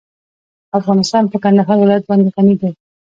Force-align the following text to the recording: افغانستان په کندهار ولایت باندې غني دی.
افغانستان 0.79 1.23
په 1.31 1.37
کندهار 1.43 1.77
ولایت 1.79 2.03
باندې 2.09 2.29
غني 2.35 2.55
دی. 2.61 2.71